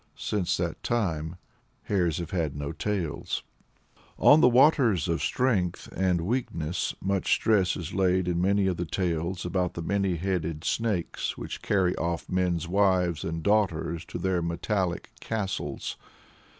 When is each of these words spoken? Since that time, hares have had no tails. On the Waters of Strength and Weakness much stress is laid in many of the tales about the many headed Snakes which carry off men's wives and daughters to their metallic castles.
Since 0.17 0.57
that 0.57 0.81
time, 0.81 1.35
hares 1.83 2.17
have 2.17 2.31
had 2.31 2.55
no 2.55 2.71
tails. 2.71 3.43
On 4.17 4.41
the 4.41 4.49
Waters 4.49 5.07
of 5.07 5.21
Strength 5.21 5.93
and 5.95 6.21
Weakness 6.21 6.95
much 6.99 7.31
stress 7.33 7.77
is 7.77 7.93
laid 7.93 8.27
in 8.27 8.41
many 8.41 8.65
of 8.65 8.77
the 8.77 8.85
tales 8.87 9.45
about 9.45 9.75
the 9.75 9.83
many 9.83 10.15
headed 10.15 10.63
Snakes 10.63 11.37
which 11.37 11.61
carry 11.61 11.95
off 11.97 12.27
men's 12.31 12.67
wives 12.67 13.23
and 13.23 13.43
daughters 13.43 14.03
to 14.05 14.17
their 14.17 14.41
metallic 14.41 15.11
castles. 15.19 15.97